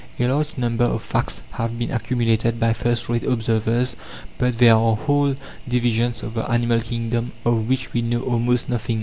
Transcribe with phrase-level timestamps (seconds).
[0.19, 3.95] A large number of facts have been accumulated by first rate observers,
[4.39, 5.35] but there are whole
[5.69, 8.99] divisions of the animal kingdom of which we know almost nothing.